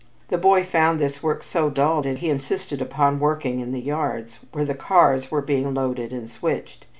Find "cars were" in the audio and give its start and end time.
4.73-5.43